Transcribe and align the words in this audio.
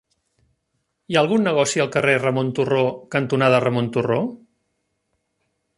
Hi 1.11 1.17
ha 1.17 1.21
algun 1.21 1.45
negoci 1.47 1.83
al 1.83 1.91
carrer 1.97 2.15
Ramon 2.23 2.49
Turró 2.61 2.81
cantonada 3.17 3.61
Ramon 3.67 3.95
Turró? 3.99 4.21